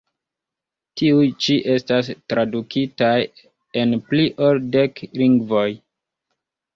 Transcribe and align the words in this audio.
Tiuj 0.99 1.25
ĉi 1.47 1.57
estas 1.73 2.07
tradukitaj 2.33 3.17
en 3.81 3.93
pli 4.07 4.25
ol 4.47 4.63
dek 4.77 5.03
lingvoj. 5.23 5.67